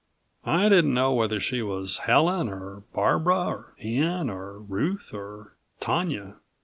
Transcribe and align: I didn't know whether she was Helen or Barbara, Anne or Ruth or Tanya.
I 0.47 0.67
didn't 0.67 0.95
know 0.95 1.13
whether 1.13 1.39
she 1.39 1.61
was 1.61 1.99
Helen 1.99 2.49
or 2.49 2.81
Barbara, 2.91 3.65
Anne 3.79 4.31
or 4.31 4.57
Ruth 4.57 5.11
or 5.13 5.53
Tanya. 5.79 6.37